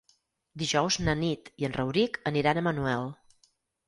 Dijous 0.61 0.95
na 1.09 1.13
Nit 1.19 1.51
i 1.63 1.67
en 1.69 1.75
Rauric 1.75 2.17
aniran 2.31 2.57
a 2.57 2.65
Manuel. 2.69 3.07